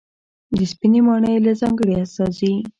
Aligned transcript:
د 0.57 0.59
سپینې 0.71 1.01
ماڼۍ 1.07 1.35
له 1.45 1.51
ځانګړې 1.61 1.93
استازي 2.03 2.53